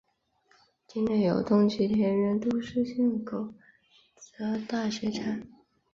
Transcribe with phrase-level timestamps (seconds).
[0.87, 3.53] 町内有东急田园都市线驹
[4.15, 5.47] 泽大学站。